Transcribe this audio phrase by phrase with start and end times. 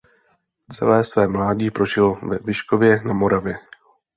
[0.71, 3.55] Celé své mládí prožil ve Vyškově na Moravě.